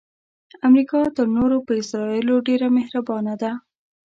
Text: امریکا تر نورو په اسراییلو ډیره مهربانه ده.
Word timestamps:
امریکا 0.67 0.99
تر 1.17 1.27
نورو 1.35 1.57
په 1.67 1.73
اسراییلو 1.81 2.35
ډیره 2.47 2.67
مهربانه 2.77 3.33
ده. 3.41 3.51